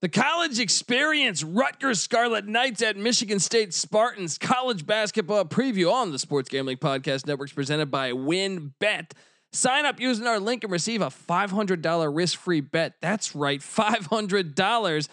The 0.00 0.08
college 0.08 0.60
experience, 0.60 1.42
Rutgers 1.42 2.00
Scarlet 2.00 2.46
Knights 2.46 2.82
at 2.82 2.96
Michigan 2.96 3.40
State 3.40 3.74
Spartans 3.74 4.38
college 4.38 4.86
basketball 4.86 5.44
preview 5.44 5.92
on 5.92 6.12
the 6.12 6.20
Sports 6.20 6.48
Gambling 6.48 6.76
Podcast 6.76 7.26
Networks 7.26 7.52
presented 7.52 7.90
by 7.90 8.12
WynnBET. 8.12 9.10
Sign 9.52 9.86
up 9.86 9.98
using 9.98 10.28
our 10.28 10.38
link 10.38 10.62
and 10.62 10.72
receive 10.72 11.02
a 11.02 11.06
$500 11.06 12.14
risk 12.14 12.38
free 12.38 12.60
bet. 12.60 12.94
That's 13.00 13.34
right, 13.34 13.58
$500. 13.60 15.08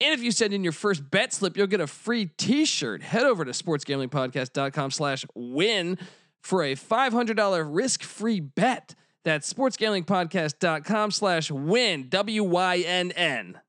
And 0.00 0.14
if 0.14 0.22
you 0.22 0.30
send 0.30 0.54
in 0.54 0.64
your 0.64 0.72
first 0.72 1.10
bet 1.10 1.34
slip, 1.34 1.54
you'll 1.54 1.66
get 1.66 1.82
a 1.82 1.86
free 1.86 2.24
t 2.24 2.64
shirt. 2.64 3.02
Head 3.02 3.24
over 3.24 3.44
to 3.44 3.50
sportsgamblingpodcast.com 3.50 4.92
slash 4.92 5.26
win 5.34 5.98
for 6.40 6.62
a 6.62 6.74
$500 6.74 7.66
risk 7.68 8.02
free 8.02 8.40
bet. 8.40 8.94
That's 9.24 9.52
sportsgamblingpodcast.com 9.52 11.10
slash 11.10 11.50
win, 11.50 12.08
W 12.08 12.44
Y 12.44 12.78
N 12.78 13.12
N. 13.12 13.60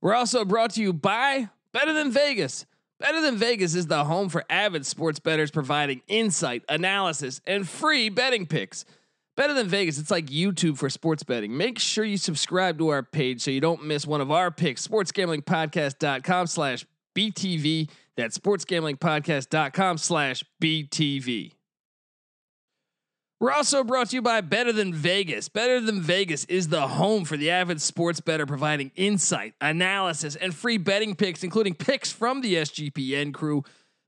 We're 0.00 0.14
also 0.14 0.44
brought 0.44 0.70
to 0.74 0.82
you 0.82 0.92
by 0.92 1.48
Better 1.72 1.92
Than 1.92 2.10
Vegas. 2.10 2.66
Better 3.00 3.20
Than 3.20 3.36
Vegas 3.36 3.74
is 3.74 3.86
the 3.86 4.04
home 4.04 4.28
for 4.28 4.44
avid 4.50 4.84
sports 4.86 5.20
bettors 5.20 5.50
providing 5.50 6.02
insight, 6.08 6.64
analysis, 6.68 7.40
and 7.46 7.68
free 7.68 8.08
betting 8.08 8.46
picks. 8.46 8.84
Better 9.36 9.54
Than 9.54 9.68
Vegas, 9.68 9.98
it's 9.98 10.10
like 10.10 10.26
YouTube 10.26 10.78
for 10.78 10.90
sports 10.90 11.22
betting. 11.22 11.56
Make 11.56 11.78
sure 11.78 12.04
you 12.04 12.16
subscribe 12.16 12.78
to 12.78 12.88
our 12.88 13.04
page 13.04 13.40
so 13.40 13.52
you 13.52 13.60
don't 13.60 13.84
miss 13.84 14.04
one 14.06 14.20
of 14.20 14.32
our 14.32 14.50
picks. 14.50 14.86
SportsGamblingPodcast.com 14.86 16.48
slash 16.48 16.84
BTV. 17.14 17.88
That's 18.16 18.36
SportsGamblingPodcast.com 18.38 19.98
slash 19.98 20.42
BTV. 20.60 21.52
We're 23.40 23.52
also 23.52 23.84
brought 23.84 24.10
to 24.10 24.16
you 24.16 24.22
by 24.22 24.40
Better 24.40 24.72
Than 24.72 24.92
Vegas. 24.92 25.48
Better 25.48 25.80
Than 25.80 26.00
Vegas 26.00 26.44
is 26.46 26.68
the 26.68 26.88
home 26.88 27.24
for 27.24 27.36
the 27.36 27.50
avid 27.50 27.80
sports 27.80 28.20
bettor, 28.20 28.46
providing 28.46 28.90
insight, 28.96 29.54
analysis, 29.60 30.34
and 30.34 30.52
free 30.52 30.76
betting 30.76 31.14
picks, 31.14 31.44
including 31.44 31.74
picks 31.74 32.10
from 32.10 32.40
the 32.40 32.54
SGPN 32.56 33.32
crew. 33.32 33.62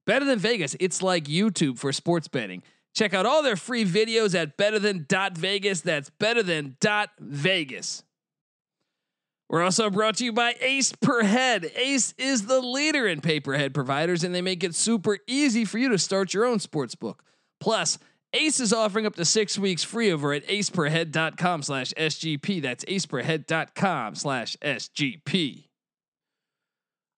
Better 0.04 0.24
Than 0.24 0.40
Vegas, 0.40 0.74
it's 0.80 1.00
like 1.00 1.24
YouTube 1.24 1.78
for 1.78 1.92
sports 1.92 2.26
betting. 2.26 2.64
Check 2.92 3.14
out 3.14 3.24
all 3.24 3.44
their 3.44 3.54
free 3.54 3.84
videos 3.84 4.34
at 4.34 4.58
betterthan.vegas. 4.58 5.82
That's 5.82 6.10
betterthan.vegas. 6.18 8.02
We're 9.48 9.62
also 9.62 9.90
brought 9.90 10.16
to 10.16 10.24
you 10.24 10.32
by 10.32 10.56
Ace 10.60 10.92
Per 11.00 11.22
Head. 11.22 11.70
Ace 11.76 12.14
is 12.18 12.46
the 12.46 12.60
leader 12.60 13.06
in 13.06 13.20
pay 13.20 13.38
per 13.38 13.54
head 13.54 13.74
providers, 13.74 14.24
and 14.24 14.34
they 14.34 14.42
make 14.42 14.64
it 14.64 14.74
super 14.74 15.18
easy 15.28 15.64
for 15.64 15.78
you 15.78 15.88
to 15.88 15.98
start 15.98 16.34
your 16.34 16.44
own 16.44 16.58
sports 16.58 16.96
book. 16.96 17.22
Plus, 17.60 17.98
Ace 18.32 18.60
is 18.60 18.72
offering 18.72 19.06
up 19.06 19.16
to 19.16 19.24
six 19.24 19.58
weeks 19.58 19.82
free 19.82 20.12
over 20.12 20.32
at 20.32 20.46
aceperhead.com 20.46 21.62
slash 21.62 21.92
SGP. 21.94 22.62
That's 22.62 22.84
aceperhead.com 22.84 24.14
slash 24.14 24.56
SGP. 24.62 25.64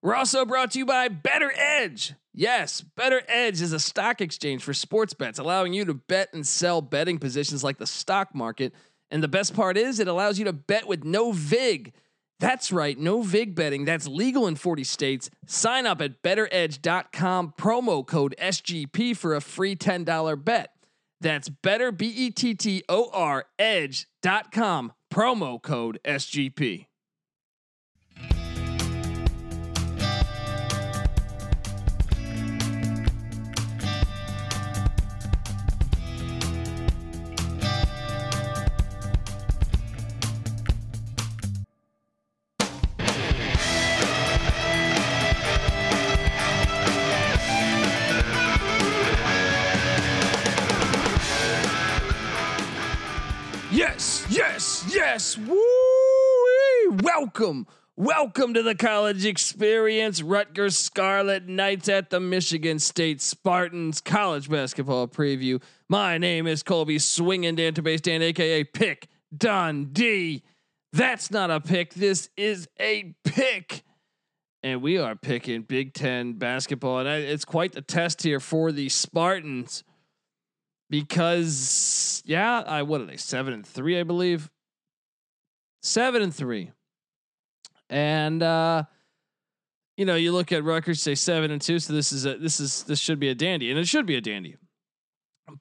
We're 0.02 0.14
also 0.14 0.44
brought 0.44 0.72
to 0.72 0.78
you 0.78 0.86
by 0.86 1.08
Bettor 1.08 1.52
Edge. 1.54 2.14
Yes, 2.34 2.80
Bettor 2.80 3.22
Edge 3.28 3.60
is 3.60 3.72
a 3.72 3.78
stock 3.78 4.20
exchange 4.20 4.64
for 4.64 4.72
sports 4.72 5.12
bets, 5.12 5.38
allowing 5.38 5.74
you 5.74 5.84
to 5.84 5.94
bet 5.94 6.32
and 6.32 6.46
sell 6.46 6.80
betting 6.80 7.19
positions 7.19 7.62
like 7.62 7.78
the 7.78 7.86
stock 7.86 8.34
market. 8.34 8.72
And 9.10 9.22
the 9.22 9.28
best 9.28 9.54
part 9.54 9.76
is, 9.76 10.00
it 10.00 10.08
allows 10.08 10.38
you 10.38 10.47
to 10.47 10.52
bet 10.52 10.88
with 10.88 11.04
no 11.04 11.32
VIG. 11.32 11.92
That's 12.41 12.72
right, 12.72 12.98
no 12.98 13.22
VIG 13.22 13.54
betting. 13.54 13.84
That's 13.84 14.08
legal 14.08 14.47
in 14.47 14.56
40 14.56 14.82
states. 14.82 15.30
Sign 15.47 15.86
up 15.86 16.00
at 16.00 16.22
bettoredge.com, 16.22 17.54
promo 17.58 18.04
code 18.04 18.34
SGP 18.41 19.16
for 19.16 19.34
a 19.34 19.41
free 19.41 19.76
$10 19.76 20.42
bet. 20.42 20.74
That's 21.23 21.48
better, 21.48 21.92
B 21.92 22.09
E 22.09 22.31
T 22.31 22.55
T 22.55 22.83
O 22.89 23.09
R, 23.12 23.47
edge.com, 23.59 24.92
promo 25.12 25.62
code 25.62 26.01
SGP. 26.05 26.87
Yes, 53.72 54.27
yes, 54.28 54.84
yes. 54.94 55.38
Woo! 55.38 56.99
Welcome. 57.03 57.66
Welcome 57.97 58.53
to 58.53 58.62
the 58.62 58.75
college 58.75 59.25
experience. 59.25 60.21
Rutgers 60.21 60.78
Scarlet 60.78 61.49
Knights 61.49 61.88
at 61.88 62.11
the 62.11 62.21
Michigan 62.21 62.78
State 62.78 63.22
Spartans 63.22 64.03
college 64.03 64.50
basketball 64.50 65.09
preview. 65.09 65.62
My 65.88 66.19
name 66.19 66.47
is 66.47 66.62
Colby 66.62 66.99
Swinging 66.99 67.55
Dan 67.55 67.72
to 67.72 67.81
Base 67.81 68.03
Dan, 68.03 68.21
aka 68.21 68.62
Pick 68.62 69.09
Dundee. 69.34 70.43
That's 70.93 71.31
not 71.31 71.50
a 71.50 71.59
pick. 71.59 71.94
This 71.94 72.28
is 72.37 72.69
a 72.78 73.15
pick. 73.25 73.84
And 74.62 74.82
we 74.82 74.99
are 74.99 75.16
picking 75.16 75.62
Big 75.62 75.94
Ten 75.94 76.34
basketball. 76.34 76.99
And 76.99 77.09
it's 77.09 77.47
quite 77.47 77.72
the 77.72 77.81
test 77.81 78.22
here 78.22 78.38
for 78.38 78.71
the 78.71 78.91
Spartans 78.91 79.82
because 80.92 82.22
yeah, 82.26 82.60
I 82.66 82.82
what 82.82 83.00
are 83.00 83.06
they 83.06 83.16
seven 83.16 83.54
and 83.54 83.66
three, 83.66 83.98
I 83.98 84.03
believe. 84.03 84.50
Seven 85.80 86.20
and 86.20 86.32
three, 86.32 86.70
and 87.88 88.42
uh, 88.42 88.84
you 89.97 90.04
know 90.04 90.16
you 90.16 90.32
look 90.32 90.52
at 90.52 90.62
Rutgers, 90.62 91.00
say 91.00 91.14
seven 91.14 91.50
and 91.50 91.62
two, 91.62 91.78
so 91.78 91.94
this 91.94 92.12
is 92.12 92.26
a 92.26 92.36
this 92.36 92.60
is 92.60 92.82
this 92.84 93.00
should 93.00 93.19
be 93.19 93.31
a 93.31 93.34
dandy, 93.34 93.70
and 93.70 93.81
it 93.81 93.88
should 93.88 94.04
be 94.04 94.16
a 94.16 94.20
dandy, 94.20 94.56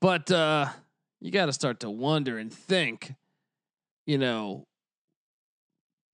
but 0.01 0.29
uh, 0.29 0.67
you 1.21 1.31
got 1.31 1.45
to 1.45 1.53
start 1.53 1.79
to 1.79 1.89
wonder 1.89 2.37
and 2.37 2.53
think, 2.53 3.13
you 4.05 4.17
know, 4.17 4.67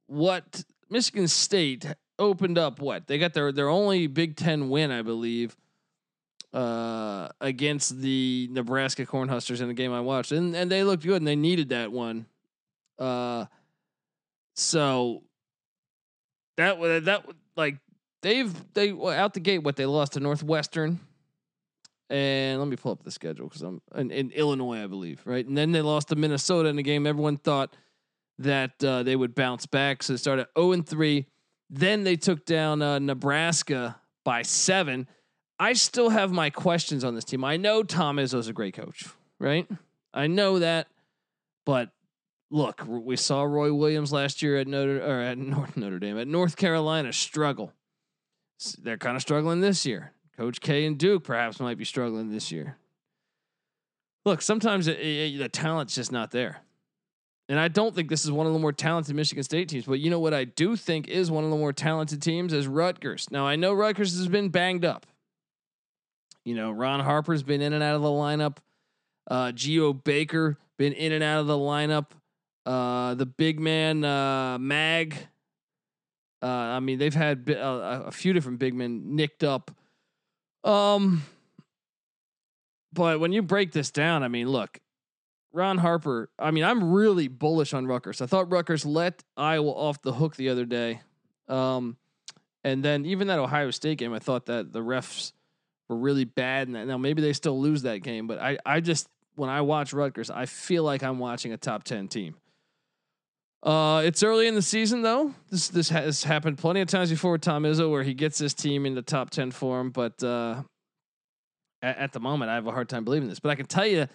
what 0.06 0.64
Michigan 0.92 1.28
State 1.28 1.88
opened 2.20 2.60
up. 2.60 2.80
What 2.80 3.08
they 3.08 3.18
got 3.18 3.34
their 3.34 3.52
their 3.52 3.68
only 3.68 4.06
Big 4.06 4.36
Ten 4.38 4.70
win, 4.70 4.92
I 4.92 5.02
believe 5.02 5.58
uh, 6.54 7.30
against 7.42 8.00
the 8.00 8.48
Nebraska 8.52 9.06
Cornhuskers 9.06 9.62
in 9.62 9.68
the 9.68 9.74
game 9.74 9.94
I 9.94 10.02
watched, 10.02 10.32
and 10.32 10.56
and 10.56 10.72
they 10.72 10.84
looked 10.84 11.04
good 11.04 11.18
and 11.18 11.28
they 11.28 11.36
needed 11.36 11.70
that 11.70 11.92
one. 11.92 12.26
Uh, 12.98 13.46
so 14.56 15.24
that 16.58 16.80
that 17.06 17.26
like 17.56 17.78
they've 18.22 18.54
they 18.74 18.92
out 18.92 19.34
the 19.34 19.40
gate 19.40 19.60
what 19.60 19.76
they 19.76 19.86
lost 19.86 20.14
to 20.14 20.20
Northwestern. 20.20 21.00
And 22.10 22.60
let 22.60 22.70
me 22.70 22.78
pull 22.78 22.94
up 22.94 23.04
the 23.04 23.12
schedule 23.12 23.48
because 23.48 23.62
I'm 23.62 23.82
in, 23.94 24.12
in, 24.12 24.32
Illinois, 24.32 24.82
I 24.82 24.88
believe, 24.88 25.22
right? 25.26 25.46
And 25.46 25.58
then 25.58 25.74
they 25.74 25.82
lost 25.82 26.08
to 26.08 26.16
Minnesota 26.16 26.70
in 26.70 26.78
the 26.78 26.84
game. 26.84 27.06
Everyone 27.06 27.36
thought 27.36 27.76
that 28.40 28.82
uh, 28.82 29.04
they 29.04 29.18
would 29.18 29.36
bounce 29.36 29.66
back, 29.66 30.02
so 30.02 30.14
they 30.14 30.18
started 30.18 30.48
0 30.58 30.72
and 30.72 30.88
3. 30.88 31.26
Then 31.70 32.06
they 32.06 32.16
took 32.16 32.46
down 32.46 32.82
uh, 32.82 33.00
Nebraska 33.00 34.00
by 34.24 34.44
seven. 34.44 35.10
I 35.60 35.74
still 35.74 36.10
have 36.10 36.32
my 36.32 36.50
questions 36.50 37.04
on 37.04 37.16
this 37.16 37.24
team. 37.24 37.44
I 37.44 37.58
know 37.58 37.84
Tom 37.84 38.18
Izzo's 38.18 38.48
a 38.48 38.54
great 38.54 38.76
coach, 38.76 39.06
right? 39.40 39.68
I 40.14 40.28
know 40.28 40.60
that, 40.60 40.88
but 41.66 41.90
look, 42.52 42.84
we 42.88 43.16
saw 43.16 43.44
Roy 43.44 43.74
Williams 43.74 44.12
last 44.12 44.42
year 44.42 44.58
at 44.58 44.68
Notre 44.68 45.00
or 45.00 45.22
at 45.22 45.38
North 45.38 45.76
Notre 45.76 46.00
Dame 46.00 46.20
at 46.20 46.28
North 46.28 46.56
Carolina 46.56 47.12
struggle. 47.12 47.74
They're 48.82 48.98
kind 48.98 49.16
of 49.16 49.22
struggling 49.22 49.62
this 49.62 49.86
year. 49.86 50.14
Coach 50.38 50.62
K 50.62 50.86
and 50.86 50.98
Duke 50.98 51.24
perhaps 51.24 51.60
might 51.60 51.78
be 51.78 51.86
struggling 51.86 52.32
this 52.32 52.52
year. 52.52 52.78
Look, 54.26 54.42
sometimes 54.42 54.88
it, 54.88 55.00
it, 55.00 55.38
the 55.40 55.50
talent's 55.50 55.96
just 55.96 56.12
not 56.12 56.32
there. 56.32 56.62
And 57.50 57.60
I 57.60 57.70
don't 57.70 57.96
think 57.96 58.10
this 58.10 58.26
is 58.26 58.32
one 58.32 58.46
of 58.46 58.54
the 58.54 58.60
more 58.60 58.74
talented 58.74 59.16
Michigan 59.16 59.44
State 59.44 59.70
teams, 59.70 59.86
but 59.86 60.00
you 60.00 60.10
know 60.10 60.20
what 60.20 60.34
I 60.34 60.44
do 60.44 60.76
think 60.76 61.08
is 61.08 61.32
one 61.32 61.46
of 61.46 61.50
the 61.50 61.56
more 61.56 61.72
talented 61.72 62.22
teams 62.22 62.52
is 62.52 62.68
Rutgers. 62.68 63.32
Now 63.32 63.48
I 63.48 63.56
know 63.56 63.74
Rutgers 63.74 64.18
has 64.18 64.28
been 64.28 64.50
banged 64.50 64.84
up. 64.84 65.06
You 66.48 66.56
know, 66.56 66.72
Ron 66.72 67.02
Harper's 67.02 67.44
been 67.44 67.60
in 67.60 67.74
and 67.74 67.84
out 67.84 67.98
of 67.98 68.02
the 68.02 68.08
lineup. 68.08 68.60
Uh, 69.30 69.52
Geo 69.52 69.92
Baker 69.92 70.58
been 70.78 70.94
in 70.94 71.12
and 71.12 71.22
out 71.22 71.42
of 71.42 71.48
the 71.48 71.58
lineup. 71.58 72.12
Uh, 72.66 73.16
the 73.16 73.26
big 73.26 73.60
man 73.60 74.06
uh, 74.06 74.58
Mag. 74.58 75.14
Uh, 76.42 76.46
I 76.46 76.80
mean, 76.80 77.00
they've 77.00 77.14
had 77.14 77.54
uh, 77.54 77.54
a, 77.54 78.02
a 78.04 78.12
few 78.12 78.32
different 78.32 78.60
big 78.60 78.74
men 78.74 79.18
nicked 79.18 79.44
up. 79.44 79.72
Um, 80.64 81.24
but 82.94 83.20
when 83.20 83.34
you 83.34 83.42
break 83.42 83.74
this 83.74 83.92
down, 83.92 84.24
I 84.24 84.30
mean, 84.30 84.48
look, 84.48 84.80
Ron 85.52 85.78
Harper. 85.80 86.30
I 86.40 86.52
mean, 86.52 86.64
I'm 86.64 86.94
really 86.94 87.28
bullish 87.28 87.74
on 87.74 87.88
Rutgers. 87.88 88.22
I 88.22 88.26
thought 88.26 88.50
Rutgers 88.50 88.86
let 88.86 89.22
Iowa 89.36 89.72
off 89.72 90.02
the 90.02 90.14
hook 90.14 90.38
the 90.38 90.48
other 90.48 90.64
day. 90.64 91.02
Um, 91.50 91.98
and 92.64 92.84
then 92.84 93.06
even 93.06 93.28
that 93.28 93.38
Ohio 93.38 93.72
State 93.72 93.98
game, 93.98 94.14
I 94.14 94.20
thought 94.20 94.46
that 94.46 94.72
the 94.72 94.80
refs 94.80 95.34
were 95.90 95.98
really 95.98 96.26
bad. 96.26 96.68
And 96.68 96.88
now 96.88 96.98
maybe 96.98 97.22
they 97.22 97.34
still 97.34 97.60
lose 97.60 97.84
that 97.84 98.00
game, 98.00 98.28
but 98.28 98.40
I, 98.40 98.58
I 98.66 98.80
just 98.80 99.08
when 99.36 99.50
I 99.50 99.62
watch 99.62 99.94
Rutgers, 99.94 100.30
I 100.32 100.48
feel 100.48 100.84
like 100.84 101.04
I'm 101.04 101.20
watching 101.20 101.54
a 101.54 101.58
top 101.58 101.84
ten 101.84 102.08
team. 102.08 102.36
Uh, 103.64 104.02
it's 104.06 104.24
early 104.24 104.48
in 104.48 104.56
the 104.56 104.62
season 104.62 105.02
though. 105.02 105.34
This 105.50 105.70
this 105.70 105.90
has 105.90 106.24
happened 106.24 106.58
plenty 106.58 106.82
of 106.82 106.88
times 106.88 107.10
before 107.10 107.34
with 107.34 107.42
Tom 107.42 107.64
Izzo, 107.64 107.90
where 107.90 108.04
he 108.04 108.14
gets 108.14 108.38
his 108.38 108.54
team 108.54 108.86
in 108.86 108.96
the 108.96 109.02
top 109.02 109.30
ten 109.30 109.52
form. 109.52 109.92
But 109.92 110.22
uh, 110.24 110.64
at, 111.82 111.98
at, 111.98 112.12
the 112.14 112.20
moment, 112.20 112.52
I 112.52 112.56
have 112.56 112.68
a 112.68 112.72
hard 112.72 112.90
time 112.90 113.04
believing 113.04 113.30
this. 113.30 113.40
But 113.40 113.50
I 113.50 113.56
can 113.56 113.66
tell 113.66 113.86
you, 113.86 114.08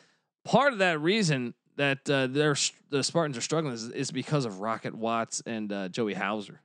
part 0.45 0.73
of 0.73 0.79
that 0.79 1.01
reason 1.01 1.55
that 1.77 2.09
uh, 2.09 2.27
they're 2.29 2.57
the 2.91 3.03
Spartans 3.03 3.37
are 3.37 3.43
struggling 3.43 3.75
is, 3.75 3.89
is 3.89 4.11
because 4.11 4.45
of 4.45 4.61
Rocket 4.61 4.95
Watts 4.95 5.43
and 5.47 5.73
uh, 5.73 5.89
Joey 5.89 6.15
Hauser. 6.15 6.61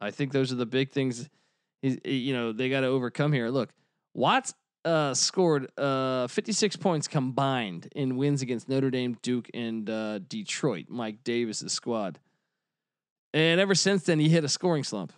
I 0.00 0.10
think 0.10 0.32
those 0.32 0.52
are 0.52 0.56
the 0.56 0.66
big 0.66 0.90
things. 0.90 1.28
He's, 1.82 1.98
you 2.04 2.34
know, 2.34 2.52
they 2.52 2.68
got 2.68 2.80
to 2.80 2.86
overcome 2.88 3.32
here. 3.32 3.48
Look, 3.48 3.70
Watts 4.14 4.54
uh, 4.84 5.14
scored 5.14 5.70
uh, 5.78 6.26
56 6.26 6.76
points 6.76 7.08
combined 7.08 7.88
in 7.94 8.16
wins 8.16 8.42
against 8.42 8.68
Notre 8.68 8.90
Dame, 8.90 9.16
Duke, 9.22 9.48
and 9.54 9.88
uh, 9.88 10.18
Detroit. 10.18 10.86
Mike 10.88 11.22
Davis's 11.24 11.72
squad, 11.72 12.18
and 13.32 13.60
ever 13.60 13.74
since 13.74 14.04
then 14.04 14.18
he 14.18 14.28
hit 14.28 14.44
a 14.44 14.48
scoring 14.48 14.84
slump. 14.84 15.12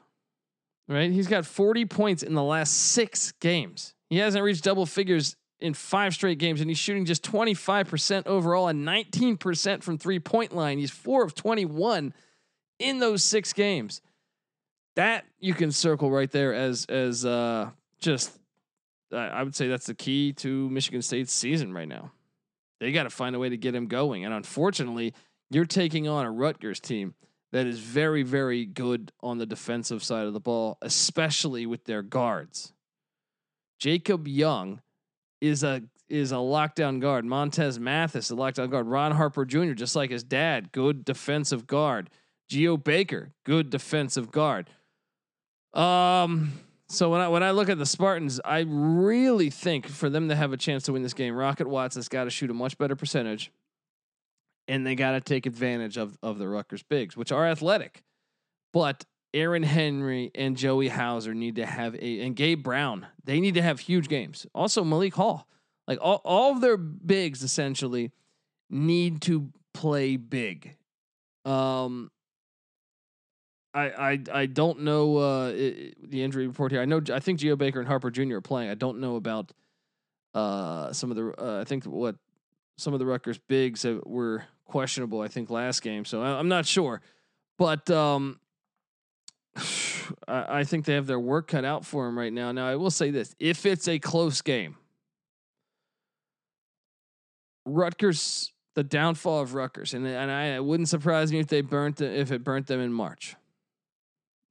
Right, 0.89 1.13
he's 1.13 1.29
got 1.29 1.47
40 1.47 1.85
points 1.87 2.25
in 2.25 2.35
the 2.35 2.43
last 2.43 2.77
six 2.77 3.31
games. 3.41 3.95
He 4.09 4.17
hasn't 4.19 4.43
reached 4.43 4.65
double 4.65 4.87
figures 4.87 5.37
in 5.61 5.73
five 5.73 6.15
straight 6.15 6.39
games, 6.39 6.61
and 6.61 6.69
he's 6.69 6.79
shooting 6.79 7.05
just 7.05 7.23
25% 7.23 8.27
overall 8.27 8.67
and 8.67 8.87
19% 8.87 9.83
from 9.85 9.99
three 9.99 10.19
point 10.19 10.55
line. 10.55 10.79
He's 10.79 10.91
four 10.91 11.23
of 11.23 11.35
21 11.35 12.13
in 12.81 12.99
those 12.99 13.23
six 13.23 13.53
games. 13.53 14.01
That 15.01 15.25
you 15.39 15.55
can 15.55 15.73
circle 15.73 16.11
right 16.11 16.31
there 16.31 16.53
as 16.53 16.85
as 16.85 17.25
uh, 17.25 17.71
just 18.01 18.39
I 19.11 19.43
would 19.43 19.57
say 19.57 19.67
that's 19.67 19.87
the 19.87 19.95
key 19.95 20.35
to 20.35 20.69
Michigan 20.69 21.01
State's 21.01 21.33
season 21.33 21.73
right 21.73 21.89
now. 21.89 22.13
They 22.81 22.93
got 22.93 23.05
to 23.05 23.11
find 23.11 23.35
a 23.35 23.39
way 23.39 23.49
to 23.49 23.57
get 23.57 23.75
him 23.75 23.87
going, 23.87 24.27
and 24.27 24.35
unfortunately, 24.35 25.15
you're 25.49 25.65
taking 25.65 26.07
on 26.07 26.27
a 26.27 26.31
Rutgers 26.31 26.81
team 26.81 27.15
that 27.51 27.67
is 27.67 27.79
very 27.79 28.23
very 28.23 28.67
good 28.67 29.11
on 29.23 29.39
the 29.39 29.47
defensive 29.47 30.05
side 30.05 30.27
of 30.27 30.35
the 30.35 30.39
ball, 30.39 30.77
especially 30.83 31.65
with 31.65 31.87
their 31.87 32.03
guards. 32.03 32.75
Jacob 33.79 34.29
Young 34.29 34.83
is 35.41 35.65
a 35.65 35.81
is 36.11 36.31
a 36.31 36.35
lockdown 36.35 37.01
guard. 37.01 37.25
Montez 37.25 37.81
Mathis, 37.81 38.31
a 38.31 38.35
lockdown 38.35 38.71
guard. 38.71 38.87
Ron 38.87 39.13
Harper 39.13 39.47
Jr., 39.47 39.73
just 39.73 39.97
like 39.97 40.11
his 40.11 40.25
dad, 40.25 40.73
good 40.73 41.07
defensive 41.07 41.67
guard. 41.67 42.11
Geo 42.51 42.77
Baker, 42.77 43.33
good 43.45 43.71
defensive 43.71 44.31
guard. 44.31 44.69
Um, 45.75 46.53
so 46.89 47.11
when 47.11 47.21
I 47.21 47.29
when 47.29 47.43
I 47.43 47.53
look 47.53 47.69
at 47.69 47.79
the 47.79 47.87
Spartans, 47.87 48.41
I 48.45 48.65
really 48.67 49.51
think 49.51 49.87
for 49.87 50.11
them 50.11 50.29
to 50.29 50.37
have 50.37 50.53
a 50.53 50.57
chance 50.57 50.85
to 50.85 50.93
win 50.93 51.03
this 51.03 51.15
game, 51.15 51.35
Rocket 51.35 51.69
Watts 51.69 51.95
has 51.95 52.09
got 52.09 52.25
to 52.25 52.31
shoot 52.31 52.51
a 52.51 52.55
much 52.55 52.77
better 52.79 52.97
percentage, 52.97 53.53
and 54.67 54.87
they 54.87 54.95
got 54.95 55.13
to 55.13 55.21
take 55.21 55.47
advantage 55.47 55.97
of 55.97 56.19
of 56.23 56.39
the 56.39 56.49
Rutgers 56.49 56.83
bigs, 56.83 57.17
which 57.17 57.31
are 57.31 57.47
athletic, 57.47 58.03
but 58.73 59.05
Aaron 59.33 59.63
Henry 59.63 60.31
and 60.35 60.57
Joey 60.57 60.89
Hauser 60.89 61.35
need 61.35 61.57
to 61.57 61.67
have 61.67 61.95
a 61.95 62.21
and 62.21 62.35
Gabe 62.35 62.63
Brown. 62.63 63.07
They 63.25 63.41
need 63.41 63.55
to 63.55 63.63
have 63.63 63.81
huge 63.81 64.09
games. 64.09 64.47
Also 64.55 64.83
Malik 64.83 65.15
Hall. 65.15 65.47
Like 65.87 65.99
all, 66.01 66.21
all 66.25 66.53
of 66.53 66.61
their 66.61 66.77
bigs 66.77 67.43
essentially 67.43 68.13
need 68.69 69.23
to 69.23 69.51
play 69.75 70.17
big. 70.17 70.77
Um 71.45 72.11
I 73.73 73.91
I 74.13 74.19
I 74.33 74.47
don't 74.47 74.81
know 74.81 75.19
uh, 75.19 75.53
it, 75.55 76.11
the 76.11 76.23
injury 76.23 76.47
report 76.47 76.73
here. 76.73 76.81
I 76.81 76.85
know 76.85 77.01
I 77.13 77.21
think 77.21 77.39
Geo 77.39 77.57
Baker 77.57 77.79
and 77.79 77.89
Harper 77.89 78.11
Jr. 78.11 78.37
are 78.37 78.41
playing. 78.41 78.71
I 78.71 78.75
don't 78.75 78.99
know 78.99 79.17
about 79.17 79.53
uh 80.35 80.93
some 80.93 81.11
of 81.11 81.17
the 81.17 81.35
uh, 81.39 81.61
I 81.61 81.65
think 81.65 81.85
what 81.85 82.17
some 82.79 82.93
of 82.93 82.99
the 82.99 83.07
Rutgers 83.07 83.39
bigs 83.39 83.85
were 84.05 84.45
questionable 84.65 85.21
I 85.21 85.29
think 85.29 85.51
last 85.51 85.83
game. 85.83 86.05
So 86.05 86.23
I, 86.23 86.39
I'm 86.39 86.49
not 86.49 86.67
sure. 86.67 87.01
But 87.59 87.91
um 87.91 88.41
I, 90.29 90.61
I 90.61 90.65
think 90.65 90.85
they 90.85 90.95
have 90.95 91.07
their 91.07 91.21
work 91.21 91.49
cut 91.49 91.65
out 91.65 91.85
for 91.85 92.07
them 92.07 92.19
right 92.19 92.33
now. 92.33 92.53
Now, 92.53 92.67
I 92.67 92.77
will 92.77 92.91
say 92.91 93.11
this: 93.11 93.35
if 93.39 93.67
it's 93.67 93.89
a 93.89 93.99
close 93.99 94.43
game, 94.43 94.77
Rutgers, 97.65 98.53
the 98.75 98.85
downfall 98.85 99.41
of 99.41 99.55
Rutgers, 99.55 99.95
and 99.95 100.07
and 100.07 100.31
I 100.31 100.47
it 100.47 100.65
wouldn't 100.65 100.89
surprise 100.89 101.33
me 101.33 101.39
if 101.39 101.47
they 101.47 101.61
burnt 101.61 102.01
if 102.01 102.33
it 102.33 102.45
burnt 102.45 102.67
them 102.67 102.81
in 102.81 102.93
March. 102.93 103.37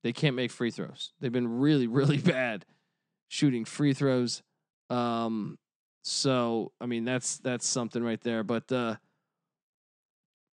They 0.04 0.14
can't 0.14 0.36
make 0.36 0.52
free 0.52 0.72
throws. 0.72 1.14
They've 1.20 1.32
been 1.32 1.60
really, 1.60 1.88
really 2.00 2.18
bad 2.18 2.66
shooting 3.28 3.66
free 3.66 3.94
throws. 3.94 4.42
Um, 4.90 5.58
so 6.04 6.72
I 6.82 6.86
mean 6.86 7.06
that's 7.06 7.38
that's 7.40 7.68
something 7.68 8.04
right 8.04 8.22
there. 8.22 8.44
But 8.44 8.72
uh, 8.72 8.96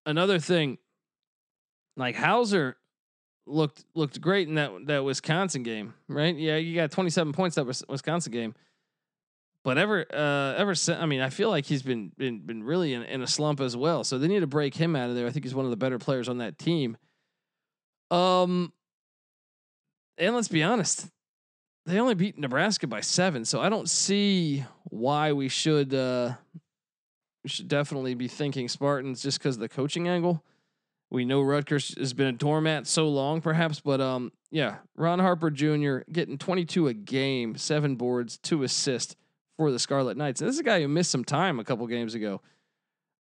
another 0.07 0.39
thing, 0.39 0.79
like 1.97 2.17
Hauser 2.17 2.77
looked 3.47 3.85
looked 3.95 4.21
great 4.21 4.49
in 4.49 4.55
that 4.55 4.73
that 4.87 5.05
Wisconsin 5.05 5.63
game, 5.63 5.95
right? 6.09 6.35
Yeah, 6.35 6.57
you 6.57 6.75
got 6.75 6.91
27 6.91 7.33
points 7.33 7.57
that 7.57 7.67
Wisconsin 7.89 8.33
game. 8.33 8.55
But 9.63 9.79
ever 9.79 10.05
uh 10.13 10.55
ever 10.59 10.75
since 10.75 10.99
I 11.01 11.07
mean, 11.07 11.21
I 11.21 11.31
feel 11.31 11.51
like 11.51 11.67
he's 11.67 11.83
been 11.83 12.13
been 12.19 12.41
been 12.41 12.63
really 12.63 12.93
in, 12.93 13.03
in 13.03 13.23
a 13.23 13.27
slump 13.27 13.61
as 13.61 13.77
well. 13.77 14.05
So 14.05 14.19
they 14.19 14.29
need 14.29 14.41
to 14.41 14.47
break 14.47 14.75
him 14.75 14.95
out 14.97 15.09
of 15.09 15.17
there. 15.17 15.27
I 15.27 15.31
think 15.31 15.45
he's 15.45 15.55
one 15.55 15.65
of 15.65 15.71
the 15.71 15.77
better 15.77 15.99
players 15.99 16.29
on 16.29 16.39
that 16.39 16.59
team. 16.59 16.97
Um 18.11 18.73
and 20.19 20.35
let's 20.35 20.49
be 20.49 20.63
honest, 20.63 21.09
they 21.87 21.99
only 21.99 22.15
beat 22.15 22.39
Nebraska 22.39 22.87
by 22.87 23.01
7, 23.01 23.45
so 23.45 23.61
I 23.61 23.69
don't 23.69 23.89
see 23.89 24.65
why 24.85 25.33
we 25.33 25.49
should 25.49 25.95
uh 25.95 26.35
we 27.43 27.51
should 27.51 27.69
definitely 27.69 28.15
be 28.15 28.29
thinking 28.29 28.69
Spartans 28.69 29.23
just 29.23 29.41
cuz 29.41 29.57
of 29.57 29.61
the 29.61 29.69
coaching 29.69 30.09
angle. 30.09 30.43
We 31.11 31.25
know 31.25 31.43
Rutgers 31.43 31.97
has 31.99 32.13
been 32.13 32.27
a 32.27 32.33
doormat 32.33 32.87
so 32.87 33.09
long, 33.09 33.41
perhaps, 33.41 33.81
but 33.81 34.01
um, 34.01 34.33
yeah, 34.51 34.79
Ron 34.97 35.21
Harper 35.21 35.51
Jr. 35.51 35.99
getting 36.11 36.39
22 36.39 36.89
a 36.89 36.95
game, 36.95 37.57
seven 37.57 37.95
boards, 37.95 38.39
two 38.39 38.63
assists 38.65 39.15
for 39.57 39.71
the 39.71 39.79
Scarlet 39.79 40.17
Knights. 40.17 40.41
And 40.41 40.49
this 40.49 40.55
is 40.55 40.61
a 40.61 40.65
guy 40.65 40.81
who 40.81 40.89
missed 40.89 41.13
some 41.13 41.25
time 41.25 41.61
a 41.61 41.65
couple 41.65 41.87
games 41.87 42.15
ago. 42.15 42.41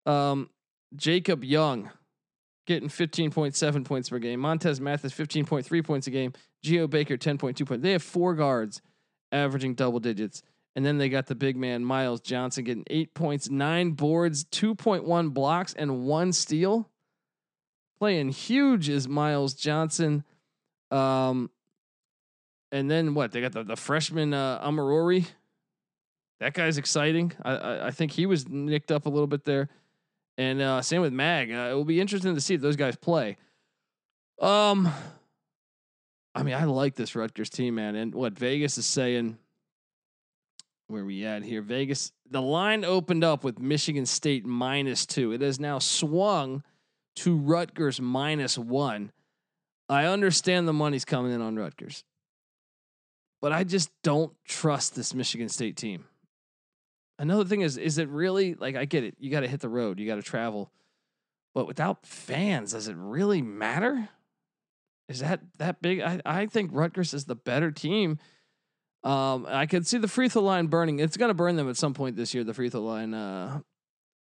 Um, 0.06 0.50
Jacob 0.96 1.44
Young 1.44 1.92
getting 2.66 2.90
15.7 2.90 3.86
points 3.86 4.10
per 4.10 4.20
game. 4.20 4.40
Montez 4.40 4.80
Mathis 4.80 5.14
15.3 5.14 5.84
points 5.84 6.08
a 6.08 6.12
game. 6.12 6.34
Geo 6.64 6.88
Baker 6.88 7.18
10.2 7.18 7.66
points. 7.66 7.84
They 7.84 7.92
have 7.92 8.04
four 8.04 8.36
guards 8.36 8.82
averaging 9.32 9.76
double 9.76 10.00
digits. 10.00 10.44
And 10.76 10.86
then 10.86 10.98
they 10.98 11.10
got 11.10 11.28
the 11.28 11.36
big 11.36 11.56
man 11.56 11.86
Myles 11.86 12.22
Johnson 12.22 12.64
getting 12.64 12.86
eight 12.90 13.14
points, 13.14 13.50
nine 13.50 13.92
boards, 13.92 14.44
2.1 14.46 15.34
blocks, 15.34 15.74
and 15.74 16.06
one 16.06 16.32
steal 16.32 16.90
playing 18.00 18.30
huge 18.30 18.90
is 18.90 19.08
Myles 19.08 19.54
Johnson. 19.54 20.24
Um, 20.90 21.52
and 22.72 22.90
then 22.90 23.14
what? 23.14 23.32
They 23.32 23.42
got 23.42 23.52
the, 23.52 23.64
the 23.64 23.76
freshman 23.76 24.34
uh, 24.34 24.68
Omoruyi. 24.68 25.28
That 26.40 26.54
guy's 26.54 26.78
exciting. 26.78 27.34
I, 27.44 27.56
I, 27.56 27.88
I 27.88 27.92
think 27.92 28.12
he 28.12 28.26
was 28.26 28.50
nicked 28.50 28.92
up 28.92 29.06
a 29.06 29.10
little 29.10 29.28
bit 29.28 29.46
there. 29.46 29.70
And 30.38 30.62
uh, 30.62 30.82
same 30.82 31.02
with 31.02 31.14
Mag. 31.14 31.52
Uh, 31.52 31.70
it 31.72 31.74
will 31.74 31.86
be 31.86 32.02
interesting 32.02 32.34
to 32.36 32.42
see 32.42 32.56
if 32.56 32.62
those 32.62 32.76
guys 32.76 32.96
play. 32.96 33.38
Um, 34.42 34.92
I 36.34 36.44
mean, 36.44 36.56
I 36.56 36.64
like 36.64 36.96
this 36.96 37.16
Rutgers 37.16 37.50
team, 37.50 37.76
man. 37.76 37.96
And 37.96 38.16
what 38.16 38.34
Vegas 38.34 38.78
is 38.78 38.86
saying, 38.86 39.38
where 40.88 41.06
we 41.06 41.26
at 41.26 41.44
here? 41.44 41.62
Vegas, 41.62 42.12
the 42.30 42.42
line 42.42 42.84
opened 42.84 43.24
up 43.24 43.44
with 43.44 43.60
Michigan 43.60 44.06
State 44.06 44.46
minus 44.46 45.06
two. 45.06 45.32
It 45.32 45.42
has 45.42 45.60
now 45.60 45.80
swung 45.80 46.64
to 47.18 47.38
Rutgers 47.38 48.02
minus 48.02 48.58
one. 48.58 49.12
I 49.88 50.06
understand 50.06 50.68
the 50.68 50.74
money's 50.74 51.06
coming 51.06 51.32
in 51.32 51.42
on 51.42 51.56
Rutgers, 51.56 52.04
but 53.42 53.52
I 53.52 53.64
just 53.64 53.92
don't 54.02 54.34
trust 54.46 54.96
this 54.96 55.14
Michigan 55.14 55.50
State 55.50 55.78
team. 55.78 56.06
Another 57.20 57.46
thing 57.46 57.62
is, 57.62 57.78
is 57.78 57.98
it 57.98 58.10
really 58.10 58.56
like 58.56 58.76
I 58.76 58.86
get 58.86 59.04
it? 59.04 59.16
You 59.20 59.30
got 59.30 59.42
to 59.42 59.48
hit 59.48 59.62
the 59.62 59.70
road, 59.70 60.00
you 60.00 60.08
got 60.08 60.16
to 60.16 60.24
travel, 60.24 60.72
but 61.54 61.68
without 61.68 62.06
fans, 62.06 62.72
does 62.72 62.88
it 62.88 62.96
really 62.98 63.42
matter? 63.42 64.10
Is 65.08 65.20
that 65.20 65.42
that 65.60 65.82
big? 65.82 66.02
I, 66.02 66.22
I 66.26 66.46
think 66.48 66.72
Rutgers 66.74 67.14
is 67.14 67.26
the 67.26 67.36
better 67.36 67.72
team. 67.72 68.18
Um, 69.04 69.46
I 69.48 69.66
could 69.66 69.86
see 69.86 69.98
the 69.98 70.08
free 70.08 70.30
throw 70.30 70.42
line 70.42 70.68
burning. 70.68 71.00
It's 71.00 71.18
going 71.18 71.30
to 71.30 71.34
burn 71.34 71.56
them 71.56 71.70
at 71.70 71.78
some 71.78 71.94
point 71.94 72.16
this 72.16 72.34
year. 72.34 72.44
The 72.44 72.54
free 72.54 72.70
throw 72.70 72.82
line, 72.82 73.14
uh, 73.14 73.60